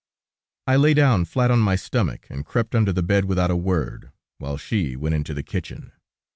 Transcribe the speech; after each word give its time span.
I 0.65 0.77
lay 0.77 0.95
down 0.95 1.25
flat 1.25 1.51
on 1.51 1.59
my 1.59 1.75
stomach, 1.75 2.25
and 2.31 2.43
crept 2.43 2.73
under 2.73 2.91
the 2.91 3.03
bed 3.03 3.25
without 3.25 3.51
a 3.51 3.55
word, 3.55 4.11
while 4.39 4.57
she 4.57 4.95
went 4.95 5.13
into 5.13 5.35
the 5.35 5.43
kitchen. 5.43 5.91